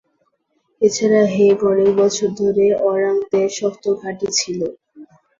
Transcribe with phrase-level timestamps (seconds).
[0.81, 4.59] এছাড়া, হেগ অনেক বছর ধরে অরাংদের শক্ত ঘাঁটি ছিল।